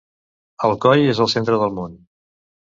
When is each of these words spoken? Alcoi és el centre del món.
Alcoi 0.67 1.05
és 1.13 1.21
el 1.27 1.29
centre 1.35 1.61
del 1.65 1.77
món. 1.77 1.95